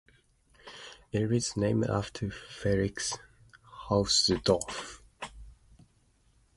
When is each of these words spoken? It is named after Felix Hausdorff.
It 1.11 1.31
is 1.31 1.55
named 1.55 1.85
after 1.87 2.31
Felix 2.31 3.19
Hausdorff. 3.87 4.99